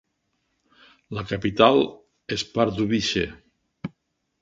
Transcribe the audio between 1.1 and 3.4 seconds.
La capital és Pardubice.